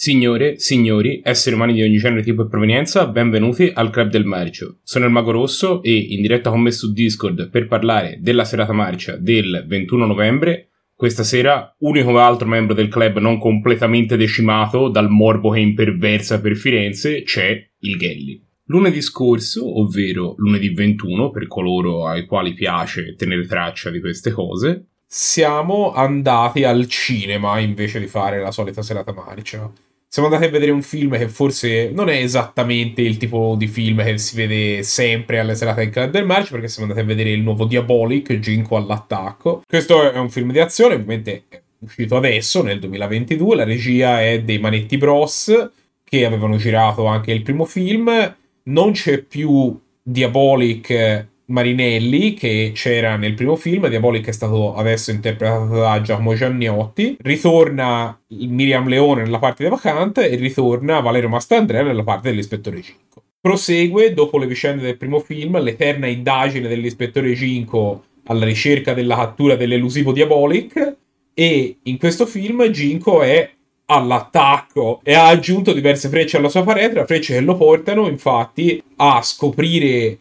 [0.00, 4.78] Signore, signori, esseri umani di ogni genere, tipo e provenienza, benvenuti al Club del Marcio.
[4.84, 8.72] Sono il Mago Rosso e in diretta con me su Discord per parlare della serata
[8.72, 10.68] marcia del 21 novembre.
[10.94, 16.54] Questa sera, unico altro membro del club non completamente decimato dal morbo che imperversa per
[16.54, 18.40] Firenze, c'è il Gelli.
[18.66, 24.90] Lunedì scorso, ovvero lunedì 21, per coloro ai quali piace tenere traccia di queste cose,
[25.04, 29.68] siamo andati al cinema invece di fare la solita serata marcia
[30.10, 34.02] siamo andati a vedere un film che forse non è esattamente il tipo di film
[34.02, 37.30] che si vede sempre alle serate del Club del March, perché siamo andati a vedere
[37.30, 39.62] il nuovo Diabolic, Ginko all'attacco.
[39.66, 44.40] Questo è un film di azione, ovviamente è uscito adesso, nel 2022, la regia è
[44.40, 45.70] dei Manetti Bros,
[46.02, 48.36] che avevano girato anche il primo film.
[48.64, 55.76] Non c'è più Diabolic Marinelli, che c'era nel primo film, Diabolic è stato adesso interpretato
[55.76, 62.04] da Giacomo Gianniotti, ritorna Miriam Leone nella parte di Vacant e ritorna Valerio Mastandrea nella
[62.04, 63.22] parte dell'ispettore Ginco.
[63.40, 69.56] Prosegue, dopo le vicende del primo film, l'eterna indagine dell'ispettore Ginco alla ricerca della cattura
[69.56, 70.96] dell'elusivo Diabolic
[71.32, 73.50] e in questo film Ginko è
[73.86, 79.22] all'attacco e ha aggiunto diverse frecce alla sua paretra, frecce che lo portano infatti a
[79.22, 80.18] scoprire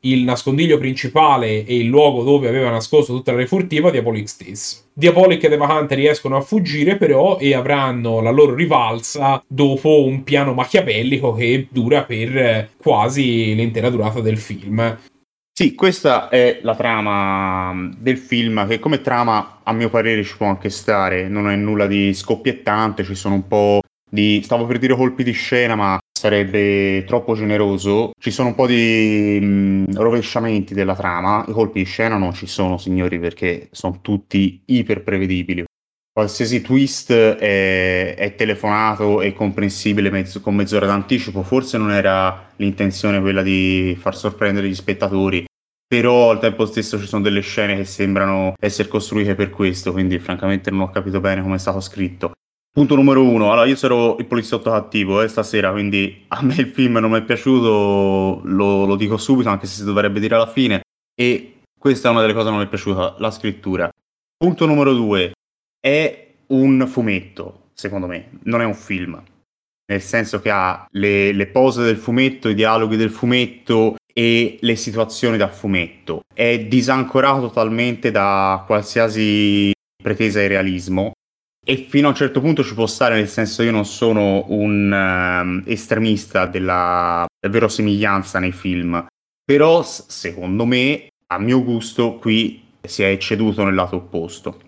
[0.00, 4.84] il nascondiglio principale e il luogo dove aveva nascosto tutta la refurtiva Diabolic stesso.
[4.92, 10.22] Diabolic e The Vacante riescono a fuggire però e avranno la loro rivalsa dopo un
[10.24, 14.98] piano machiavellico che dura per quasi l'intera durata del film.
[15.52, 20.46] Sì, questa è la trama del film che come trama a mio parere ci può
[20.46, 24.96] anche stare, non è nulla di scoppiettante, ci sono un po' di, stavo per dire
[24.96, 28.10] colpi di scena, ma sarebbe troppo generoso.
[28.20, 32.46] Ci sono un po' di mh, rovesciamenti della trama, i colpi di scena non ci
[32.46, 35.64] sono, signori, perché sono tutti iper prevedibili.
[36.12, 43.22] Qualsiasi twist è, è telefonato e comprensibile mezzo, con mezz'ora d'anticipo, forse non era l'intenzione
[43.22, 45.46] quella di far sorprendere gli spettatori,
[45.86, 50.18] però al tempo stesso ci sono delle scene che sembrano essere costruite per questo, quindi
[50.18, 52.32] francamente non ho capito bene come è stato scritto.
[52.72, 56.68] Punto numero uno, allora io sarò il poliziotto cattivo eh, stasera, quindi a me il
[56.68, 60.46] film non mi è piaciuto, lo, lo, dico subito, anche se si dovrebbe dire alla
[60.46, 60.82] fine,
[61.12, 63.90] e questa è una delle cose che non mi è piaciuta, la scrittura.
[64.36, 65.32] Punto numero due,
[65.80, 69.20] è un fumetto, secondo me, non è un film,
[69.90, 74.76] nel senso che ha le, le pose del fumetto, i dialoghi del fumetto e le
[74.76, 76.20] situazioni da fumetto.
[76.32, 81.14] È disancorato totalmente da qualsiasi pretesa di realismo
[81.64, 84.90] e fino a un certo punto ci può stare, nel senso io non sono un
[84.90, 89.06] um, estremista della verosimiglianza nei film,
[89.44, 94.60] però secondo me, a mio gusto, qui si è ecceduto nel lato opposto.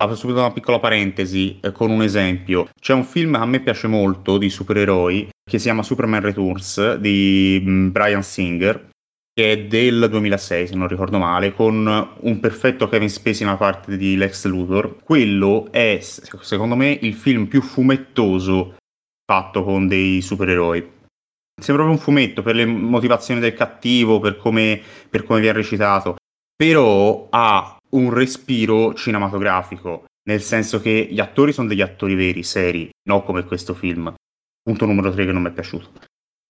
[0.00, 2.68] Apro subito una piccola parentesi eh, con un esempio.
[2.80, 6.94] C'è un film che a me piace molto di supereroi che si chiama Superman Returns
[6.96, 7.60] di
[7.90, 8.90] Brian Singer
[9.34, 11.86] che è del 2006 se non ricordo male, con
[12.20, 15.02] un perfetto Kevin Spacey nella parte di Lex Luthor.
[15.02, 18.76] Quello è, secondo me, il film più fumettoso
[19.24, 21.00] fatto con dei supereroi.
[21.60, 26.16] Sembra proprio un fumetto per le motivazioni del cattivo, per come, per come viene recitato,
[26.54, 32.90] però ha un respiro cinematografico, nel senso che gli attori sono degli attori veri, seri,
[33.08, 34.12] non come questo film.
[34.62, 35.90] Punto numero 3 che non mi è piaciuto.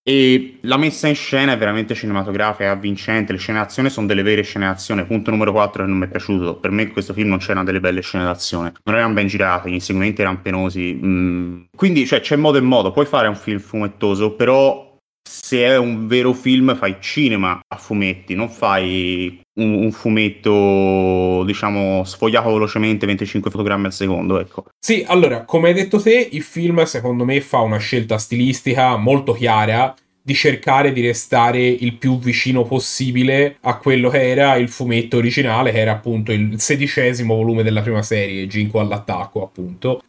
[0.04, 4.22] E la messa in scena è veramente cinematografica, è avvincente, le scene d'azione sono delle
[4.22, 5.04] vere scene d'azione.
[5.04, 6.56] Punto numero 4 che non mi è piaciuto.
[6.56, 8.72] Per me in questo film non c'erano delle belle scene d'azione.
[8.84, 10.98] Non erano ben girate, gli inseguimenti erano penosi.
[11.00, 11.60] Mm.
[11.76, 12.90] Quindi cioè, c'è modo e modo.
[12.90, 14.91] Puoi fare un film fumettoso, però
[15.32, 22.04] se è un vero film fai cinema a fumetti, non fai un, un, fumetto, diciamo,
[22.04, 24.66] sfogliato velocemente 25 fotogrammi al secondo, ecco.
[24.78, 29.32] Sì, allora, come hai detto te, il film secondo me fa una scelta stilistica molto
[29.32, 29.94] chiara
[30.24, 35.72] di cercare di restare il più vicino possibile a quello che era il fumetto originale,
[35.72, 40.02] che era appunto il sedicesimo volume della prima serie, Ginko all'attacco, appunto,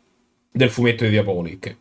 [0.52, 1.78] del fumetto di Diabolic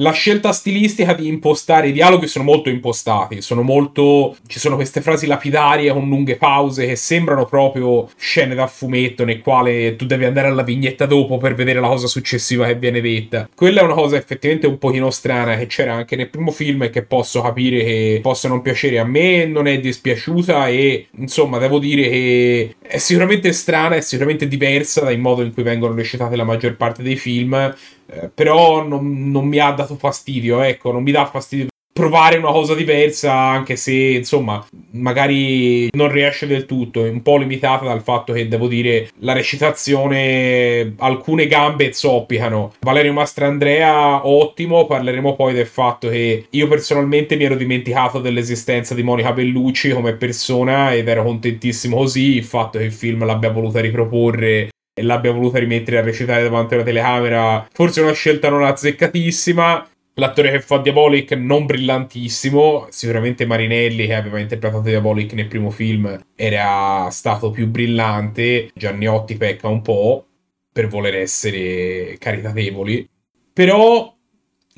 [0.00, 4.36] la scelta stilistica di impostare i dialoghi sono molto impostati, sono molto...
[4.46, 9.40] ci sono queste frasi lapidarie con lunghe pause che sembrano proprio scene da fumetto nel
[9.40, 13.48] quale tu devi andare alla vignetta dopo per vedere la cosa successiva che viene detta.
[13.54, 16.90] Quella è una cosa effettivamente un pochino strana che c'era anche nel primo film e
[16.90, 21.78] che posso capire che possa non piacere a me, non è dispiaciuta e insomma devo
[21.78, 26.44] dire che è sicuramente strana, è sicuramente diversa dal modo in cui vengono recitate la
[26.44, 27.74] maggior parte dei film
[28.10, 31.68] eh, però non, non, mi ha dato fastidio, ecco, non mi dà fastidio
[31.98, 37.04] provare una cosa diversa, anche se insomma, magari non riesce del tutto.
[37.04, 42.72] È un po' limitata dal fatto che devo dire la recitazione, alcune gambe zoppicano.
[42.80, 44.86] Valerio Mastrandrea, ottimo.
[44.86, 50.12] Parleremo poi del fatto che io personalmente mi ero dimenticato dell'esistenza di Monica Bellucci come
[50.12, 52.36] persona ed ero contentissimo così.
[52.36, 56.74] Il fatto che il film l'abbia voluta riproporre e l'abbia voluta rimettere a recitare davanti
[56.74, 59.88] alla telecamera, forse una scelta non azzeccatissima.
[60.14, 66.20] L'attore che fa Diabolic non brillantissimo, sicuramente Marinelli che aveva interpretato Diabolic nel primo film
[66.34, 70.26] era stato più brillante, Gianniotti pecca un po'
[70.72, 73.08] per voler essere caritatevoli,
[73.52, 74.12] però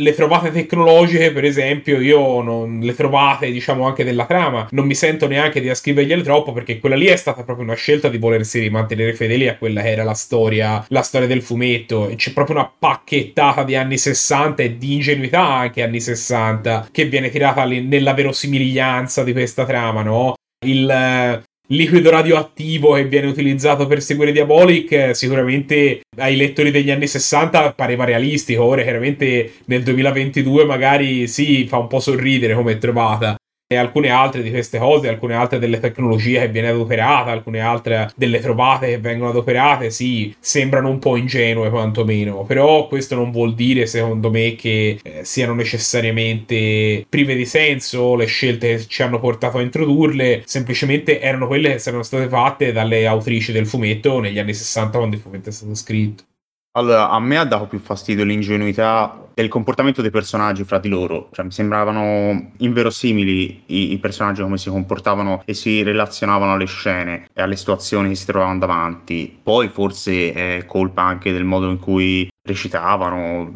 [0.00, 4.69] le trovate tecnologiche, per esempio, io non le trovate, diciamo, anche della trama.
[4.70, 8.08] Non mi sento neanche di ascrivergliele troppo perché quella lì è stata proprio una scelta
[8.08, 12.08] di volersi mantenere fedeli a quella che era la storia, la storia del fumetto.
[12.08, 17.05] E c'è proprio una pacchettata di anni 60 e di ingenuità anche anni 60 che
[17.05, 20.35] viene tirata nella verosimiglianza di questa trama, no?
[20.64, 27.72] Il, liquido radioattivo che viene utilizzato per seguire Diabolic sicuramente ai lettori degli anni 60
[27.75, 33.37] pareva realistico ora chiaramente nel 2022 magari sì fa un po' sorridere come trovata
[33.72, 38.11] e alcune altre di queste cose, alcune altre delle tecnologie che viene adoperata, alcune altre
[38.17, 43.55] delle trovate che vengono adoperate, sì, sembrano un po' ingenue quantomeno, però questo non vuol
[43.55, 49.20] dire secondo me che eh, siano necessariamente prive di senso le scelte che ci hanno
[49.20, 54.40] portato a introdurle, semplicemente erano quelle che erano state fatte dalle autrici del fumetto negli
[54.40, 56.25] anni 60 quando il fumetto è stato scritto.
[56.72, 61.28] Allora, a me ha dato più fastidio l'ingenuità del comportamento dei personaggi fra di loro,
[61.32, 67.26] cioè mi sembravano inverosimili i, i, personaggi come si comportavano e si relazionavano alle scene
[67.32, 69.37] e alle situazioni che si trovavano davanti.
[69.43, 73.52] Poi forse è colpa anche del modo in cui recitavano,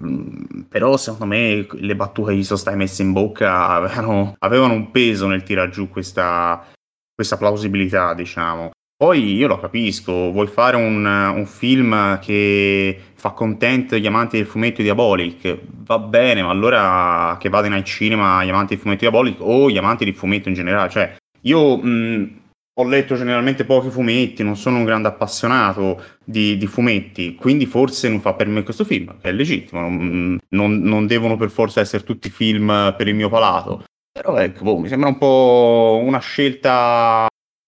[0.69, 4.91] però secondo me le battute che gli sono state messe in bocca avevano, avevano un
[4.91, 6.67] peso nel tirare giù questa,
[7.15, 8.71] questa plausibilità, diciamo.
[8.97, 14.47] Poi io lo capisco, vuoi fare un, un film che fa contento gli amanti del
[14.47, 19.39] fumetto Diabolic, va bene, ma allora che vadano al cinema gli amanti del fumetto Diabolic
[19.41, 20.91] o gli amanti del fumetto in generale.
[20.91, 22.41] Cioè, io mh,
[22.75, 28.09] ho letto generalmente pochi fumetti, non sono un grande appassionato di, di, fumetti, quindi forse
[28.09, 32.05] non fa per me questo film, è legittimo, non, non, non devono per forza essere
[32.05, 33.83] tutti film per il mio palato.
[34.13, 37.27] Però ecco, boh, mi sembra un po' una scelta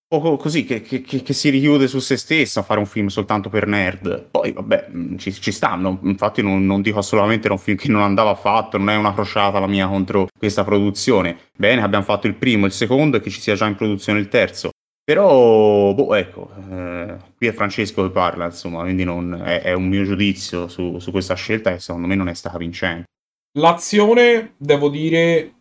[0.09, 3.49] poco così che, che, che, si richiude su se stesso a fare un film soltanto
[3.49, 4.29] per nerd.
[4.31, 5.99] Poi, vabbè, mm, ci, ci stanno.
[6.03, 9.13] Infatti, non, non, dico assolutamente era un film che non andava fatto, non è una
[9.13, 11.37] crociata la mia contro questa produzione.
[11.57, 14.29] Bene, abbiamo fatto il primo, il secondo e che ci sia già in produzione il
[14.29, 14.71] terzo.
[15.05, 19.87] Però, boh, ecco, eh, qui è Francesco che parla, insomma, quindi non, è, è, un
[19.87, 23.05] mio giudizio su, su questa scelta che secondo me non è stata vincente.
[23.59, 25.56] L'azione, devo dire,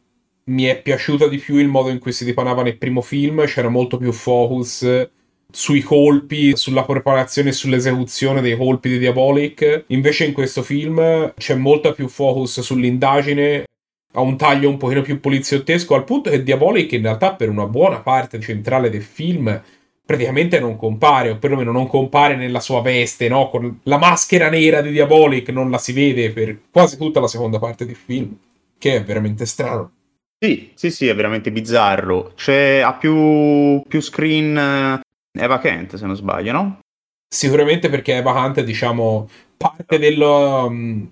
[0.47, 3.69] mi è piaciuta di più il modo in cui si dipanava nel primo film, c'era
[3.69, 5.09] molto più focus
[5.51, 9.85] sui colpi, sulla preparazione e sull'esecuzione dei colpi di Diabolic.
[9.87, 13.65] Invece in questo film c'è molta più focus sull'indagine,
[14.13, 17.65] ha un taglio un pochino più poliziottesco, al punto che Diabolic in realtà per una
[17.65, 19.61] buona parte centrale del film
[20.05, 23.49] praticamente non compare, o perlomeno non compare nella sua veste, no?
[23.49, 27.57] Con la maschera nera di Diabolic non la si vede per quasi tutta la seconda
[27.57, 28.37] parte del film,
[28.77, 29.91] che è veramente strano.
[30.37, 32.33] Sì, sì, sì, è veramente bizzarro.
[32.35, 35.01] C'è, ha più, più screen eh,
[35.41, 36.79] Eva Kent, se non sbaglio, no?
[37.27, 41.11] Sicuramente perché Eva Kent, diciamo, parte dello, um,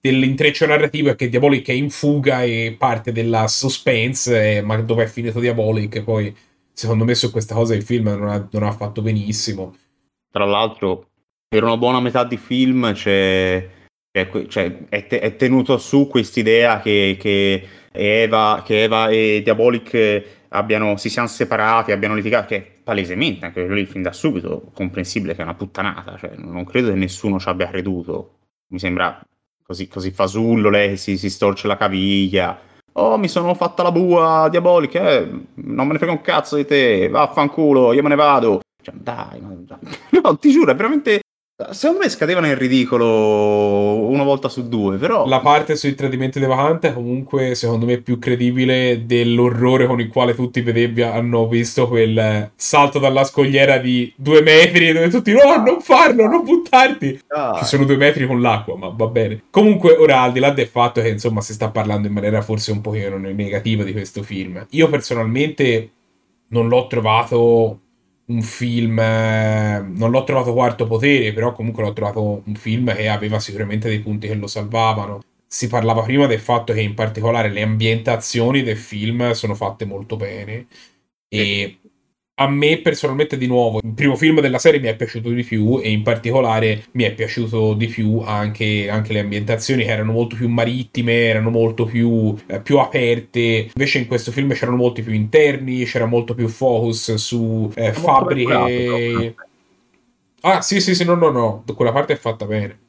[0.00, 5.08] dell'intreccio narrativo è che Diabolic è in fuga e parte della suspense, ma dove è
[5.08, 6.34] finito Diabolic, poi
[6.72, 9.76] secondo me su questa cosa il film non ha, non ha fatto benissimo.
[10.30, 11.08] Tra l'altro,
[11.48, 13.68] per una buona metà di film c'è,
[14.12, 17.66] c'è, cioè, è, te, è tenuto su quest'idea che, che
[17.96, 23.84] Eva, che Eva e Diabolic abbiano, si siano separati, abbiano litigato, che palesemente anche lì
[23.86, 27.68] fin da subito comprensibile che è una puttanata, cioè, non credo che nessuno ci abbia
[27.68, 28.34] creduto.
[28.68, 29.20] Mi sembra
[29.62, 32.58] così, così fasullo, lei si, si storce la caviglia.
[32.92, 36.64] Oh, mi sono fatta la bua diabolica, eh, non me ne frega un cazzo di
[36.64, 38.60] te, vaffanculo, io me ne vado.
[38.80, 41.20] Cioè, dai, no, ti giuro, è veramente
[41.70, 45.26] Secondo me scadeva nel ridicolo una volta su due, però...
[45.26, 50.34] La parte sui tradimenti devastante è comunque, secondo me, più credibile dell'orrore con il quale
[50.34, 55.80] tutti vedevi hanno visto quel salto dalla scogliera di due metri dove tutti no, non
[55.80, 57.20] farlo, non buttarti!
[57.28, 57.56] Ah.
[57.56, 59.44] Ci sono due metri con l'acqua, ma va bene.
[59.48, 62.70] Comunque, ora, al di là del fatto che, insomma, si sta parlando in maniera forse
[62.70, 65.90] un pochino negativa di questo film, io personalmente
[66.48, 67.80] non l'ho trovato
[68.26, 73.08] un film, eh, non l'ho trovato quarto potere, però comunque l'ho trovato un film che
[73.08, 75.20] aveva sicuramente dei punti che lo salvavano.
[75.48, 80.16] si parlava prima del fatto che in particolare le ambientazioni del film sono fatte molto
[80.16, 80.66] bene
[81.28, 81.78] e
[82.38, 85.80] a me personalmente di nuovo il primo film della serie mi è piaciuto di più
[85.82, 90.36] e in particolare mi è piaciuto di più anche, anche le ambientazioni che erano molto
[90.36, 93.70] più marittime erano molto più, eh, più, aperte.
[93.74, 99.34] Invece in questo film c'erano molti più interni c'era molto più focus su eh, fabbriche
[100.42, 102.80] ah sì sì sì no no no quella parte è fatta bene.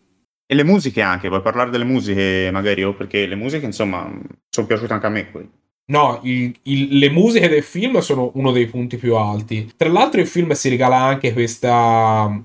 [0.45, 4.09] E le musiche anche, vuoi parlare delle musiche magari o perché le musiche insomma
[4.49, 5.49] sono piaciute anche a me poi.
[5.89, 9.71] No, il, il, le musiche del film sono uno dei punti più alti.
[9.77, 12.43] Tra l'altro il film si regala anche questa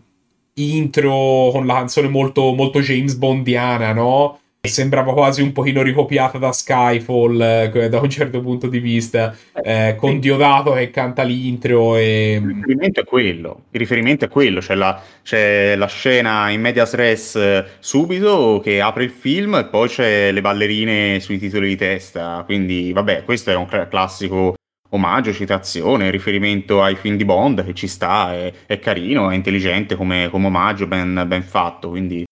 [0.54, 4.38] intro con la canzone molto, molto James Bondiana, no?
[4.68, 9.96] Sembrava quasi un pochino ricopiata da Skyfall eh, da un certo punto di vista eh,
[9.98, 12.34] con Diodato che canta l'intro e...
[12.40, 14.60] il riferimento è quello il riferimento è quello.
[14.60, 19.64] C'è la, c'è la scena in medias res eh, subito che apre il film e
[19.64, 22.42] poi c'è le ballerine sui titoli di testa.
[22.44, 24.54] Quindi vabbè questo è un classico
[24.90, 29.96] omaggio, citazione, riferimento ai film di Bond che ci sta, è, è carino, è intelligente
[29.96, 32.24] come, come omaggio, ben, ben fatto, quindi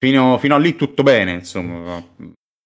[0.00, 2.02] Fino, fino a lì tutto bene, insomma.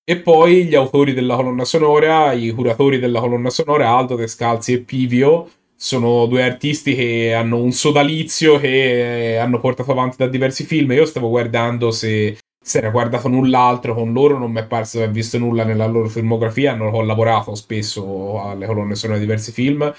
[0.05, 4.81] E poi gli autori della colonna sonora, i curatori della colonna sonora, Aldo Descalzi e
[4.81, 10.93] Pivio, sono due artisti che hanno un sodalizio che hanno portato avanti da diversi film.
[10.93, 15.05] Io stavo guardando se si era guardato null'altro con loro, non mi è parso di
[15.05, 16.73] aver visto nulla nella loro filmografia.
[16.73, 19.93] Hanno collaborato spesso alle colonne sonore di diversi film.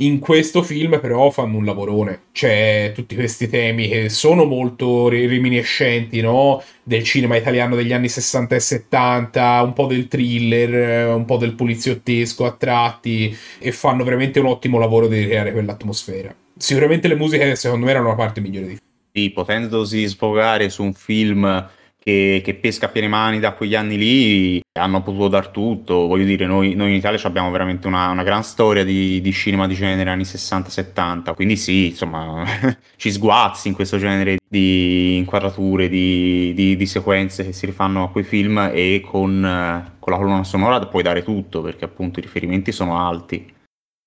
[0.00, 6.22] In questo film però fanno un lavorone, c'è tutti questi temi che sono molto reminiscenti,
[6.22, 6.62] no?
[6.82, 11.52] Del cinema italiano degli anni 60 e 70, un po' del thriller, un po' del
[11.52, 16.34] poliziottesco a tratti e fanno veramente un ottimo lavoro di creare quell'atmosfera.
[16.56, 18.88] Sicuramente le musiche secondo me erano la parte migliore di film.
[19.12, 21.68] Sì, potendosi sfogare su un film
[22.02, 26.06] che, che, pesca a piene mani da quegli anni lì hanno potuto dar tutto.
[26.06, 29.66] Voglio dire, noi, noi in Italia abbiamo veramente una, una gran storia di, di, cinema
[29.66, 31.34] di genere anni 60-70.
[31.34, 32.44] Quindi sì, insomma,
[32.96, 38.10] ci sguazzi in questo genere di inquadrature, di, di, di, sequenze che si rifanno a
[38.10, 42.72] quei film e con, con la colonna sonora puoi dare tutto perché appunto i riferimenti
[42.72, 43.58] sono alti.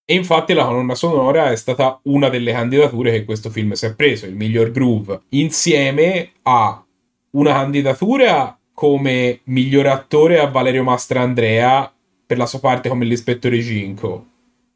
[0.06, 3.96] E infatti la colonna sonora è stata una delle candidature che questo film si è
[3.96, 6.83] preso, il miglior groove, insieme a
[7.36, 11.92] una candidatura come miglior attore a Valerio Mastrandrea
[12.26, 14.26] per la sua parte come l'ispettore Ginko.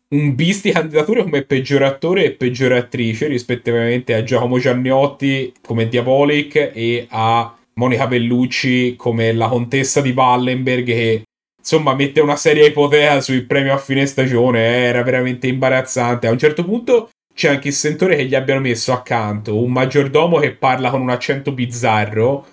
[0.10, 5.88] Un bis di candidature come peggior attore e peggior attrice rispettivamente a Giacomo Gianniotti come
[5.88, 11.24] Diabolic e a Monica Bellucci come la contessa di Wallenberg che
[11.60, 16.32] insomma mette una seria ipoteca sul premio a fine stagione eh, era veramente imbarazzante a
[16.32, 20.54] un certo punto c'è anche il sentore che gli abbiano messo accanto un maggiordomo che
[20.54, 22.46] parla con un accento bizzarro,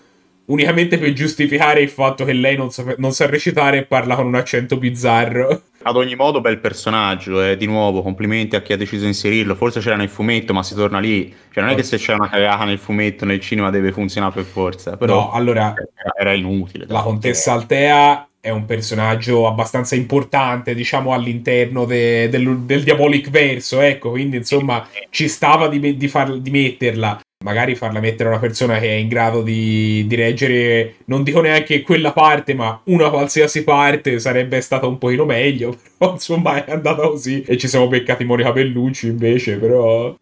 [0.46, 4.26] unicamente per giustificare il fatto che lei non sa, non sa recitare e parla con
[4.26, 5.62] un accento bizzarro.
[5.84, 7.56] Ad ogni modo, bel personaggio, eh.
[7.56, 9.54] di nuovo complimenti a chi ha deciso di inserirlo.
[9.54, 11.34] Forse c'era nel fumetto, ma si torna lì.
[11.50, 14.44] Cioè, non è che se c'è una cagata nel fumetto, nel cinema deve funzionare per
[14.44, 14.98] forza.
[14.98, 15.72] Però no, allora
[16.14, 16.84] era inutile.
[16.88, 23.80] La contessa Altea è un personaggio abbastanza importante, diciamo, all'interno de, del, del Diabolic verso,
[23.80, 27.20] ecco, quindi insomma ci stava di, di, far, di, metterla.
[27.42, 31.80] Magari farla mettere una persona che è in grado di, di, reggere, non dico neanche
[31.80, 35.74] quella parte, ma una qualsiasi parte sarebbe stata un pochino meglio.
[35.96, 37.42] Però insomma è andata così.
[37.46, 40.14] E ci siamo beccati Monica Bellucci invece, però.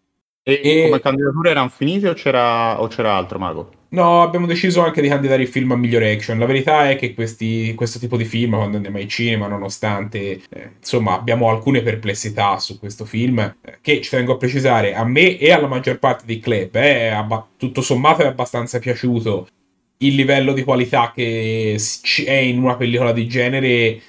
[0.43, 0.83] E, e...
[0.85, 3.69] come candidature erano finite o c'era, o c'era altro, Mago?
[3.93, 6.39] No, abbiamo deciso anche di candidare il film a migliore action.
[6.39, 10.71] La verità è che questi, questo tipo di film, quando andiamo ai cinema, nonostante eh,
[10.79, 15.37] insomma abbiamo alcune perplessità su questo film, eh, che ci tengo a precisare, a me
[15.37, 19.47] e alla maggior parte dei club, eh, abba- tutto sommato è abbastanza piaciuto
[19.97, 21.77] il livello di qualità che
[22.25, 24.01] è in una pellicola di genere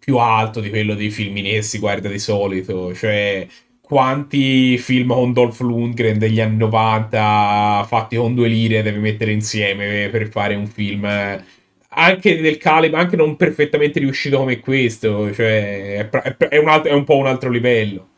[0.00, 2.92] più alto di quello dei film in essi, guarda di solito.
[2.94, 3.46] Cioè,
[3.90, 10.08] quanti film con Dolph Lundgren degli anni 90 fatti con due lire devi mettere insieme
[10.12, 11.04] per fare un film
[11.92, 16.08] anche del calibro, anche non perfettamente riuscito come questo, cioè
[16.48, 18.10] è, un, altro, è un po' un altro livello.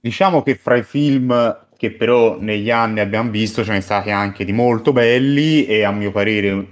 [0.00, 4.46] Diciamo che fra i film che però negli anni abbiamo visto ce ne stati anche
[4.46, 6.66] di molto belli e a mio parere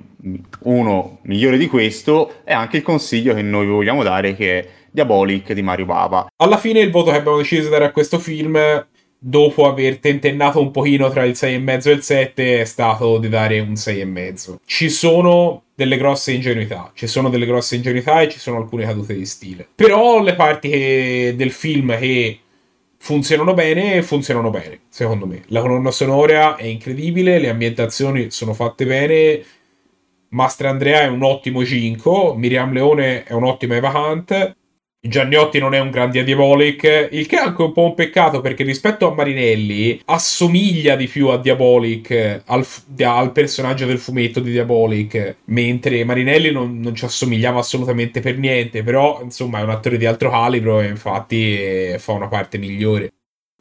[0.62, 5.52] uno migliore di questo è anche il consiglio che noi vogliamo dare che è Diabolic
[5.52, 6.26] di Mario Bava.
[6.36, 8.58] Alla fine il voto che abbiamo deciso di dare a questo film,
[9.22, 13.60] dopo aver tentennato un pochino tra il 6,5 e il 7, è stato di dare
[13.60, 14.56] un 6,5.
[14.64, 19.14] Ci sono delle grosse ingenuità, ci sono delle grosse ingenuità e ci sono alcune cadute
[19.14, 19.68] di stile.
[19.74, 22.38] Però le parti che, del film che
[22.98, 25.42] funzionano bene, funzionano bene, secondo me.
[25.48, 29.42] La colonna sonora è incredibile, le ambientazioni sono fatte bene,
[30.30, 34.56] Mastandrea è un ottimo Ginko, Miriam Leone è un'ottima Eva Hunt,
[35.02, 38.64] Gianniotti non è un grande Diabolic, il che è anche un po' un peccato perché
[38.64, 42.66] rispetto a Marinelli assomiglia di più a Diabolic, al,
[42.98, 48.82] al personaggio del fumetto di Diabolic, mentre Marinelli non, non, ci assomigliava assolutamente per niente,
[48.82, 53.10] però insomma è un attore di altro calibro e infatti eh, fa una parte migliore.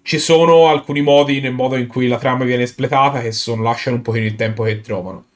[0.02, 3.96] Ci sono alcuni modi nel modo in cui la trama viene espletata che sono, lasciano
[3.96, 5.29] un pochino il tempo che trovano.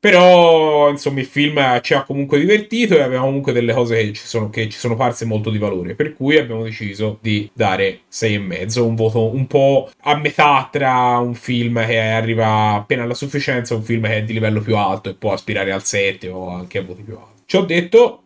[0.00, 4.26] Però, insomma, il film ci ha comunque divertito e abbiamo comunque delle cose che ci
[4.26, 5.94] sono, che ci sono parse molto di valore.
[5.94, 11.34] Per cui abbiamo deciso di dare 6,5, un voto un po' a metà tra un
[11.34, 15.10] film che arriva appena alla sufficienza e un film che è di livello più alto
[15.10, 17.42] e può aspirare al 7 o anche a voti più alti.
[17.46, 18.22] Ci ho detto,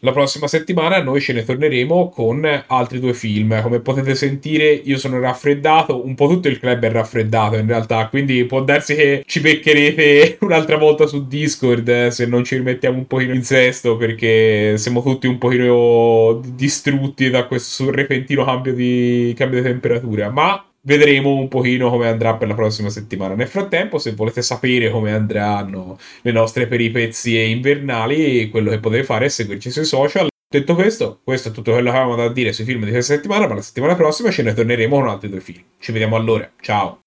[0.00, 3.60] la prossima settimana noi ce ne torneremo con altri due film.
[3.62, 6.04] Come potete sentire, io sono raffreddato.
[6.04, 8.08] Un po' tutto il club è raffreddato in realtà.
[8.08, 12.96] Quindi può darsi che ci beccherete un'altra volta su Discord eh, se non ci rimettiamo
[12.96, 13.96] un pochino in sesto.
[13.96, 20.30] Perché siamo tutti un pochino distrutti da questo repentino cambio di, cambio di temperatura.
[20.30, 23.34] Ma vedremo un pochino come andrà per la prossima settimana.
[23.34, 29.26] Nel frattempo, se volete sapere come andranno le nostre peripezie invernali, quello che potete fare
[29.26, 30.28] è seguirci sui social.
[30.52, 33.46] Detto questo, questo è tutto quello che avevamo da dire sui film di questa settimana,
[33.46, 35.62] ma la settimana prossima ce ne torneremo con altri due film.
[35.78, 37.00] Ci vediamo allora, ciao!